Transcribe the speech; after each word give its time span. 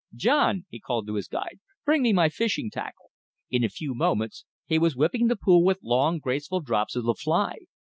John," 0.15 0.65
he 0.69 0.79
called 0.79 1.05
to 1.05 1.13
his 1.13 1.27
guide, 1.27 1.59
"bring 1.85 2.01
me 2.01 2.11
my 2.11 2.27
fishing 2.27 2.71
tackle." 2.71 3.11
In 3.51 3.63
a 3.63 3.69
few 3.69 3.93
moments 3.93 4.45
he 4.65 4.79
was 4.79 4.95
whipping 4.95 5.27
the 5.27 5.35
pool 5.35 5.63
with 5.63 5.83
long, 5.83 6.17
graceful 6.17 6.59
drops 6.61 6.95
of 6.95 7.03
the 7.03 7.13
fly. 7.13 7.53